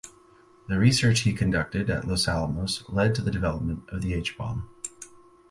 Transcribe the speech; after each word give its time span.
The 0.67 0.79
research 0.79 1.19
he 1.19 1.33
conducted 1.33 1.87
at 1.91 2.07
Los 2.07 2.27
Alamos 2.27 2.83
led 2.89 3.13
to 3.13 3.21
the 3.21 3.29
development 3.29 3.83
of 3.89 4.01
the 4.01 4.15
H-bomb. 4.15 4.67